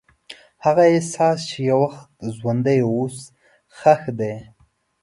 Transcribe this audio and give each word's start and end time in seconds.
هغه 0.65 0.83
احساس 0.93 1.39
چې 1.49 1.57
یو 1.69 1.79
وخت 1.85 2.09
ژوندی 2.35 2.79
و، 2.83 2.87
اوس 2.95 3.17
ښخ 3.77 4.01
دی. 4.19 4.35